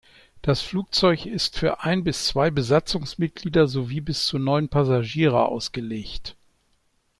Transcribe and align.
Das 0.41 0.63
Flugzeug 0.63 1.27
ist 1.27 1.59
für 1.59 1.81
ein 1.83 2.03
bis 2.03 2.25
zwei 2.25 2.49
Besatzungsmitglieder 2.49 3.67
sowie 3.67 4.01
bis 4.01 4.25
zu 4.25 4.39
neun 4.39 4.67
Passagiere 4.67 5.45
ausgelegt. 5.47 6.35